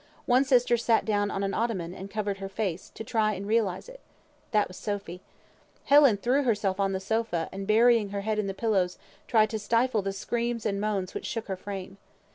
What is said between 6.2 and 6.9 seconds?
herself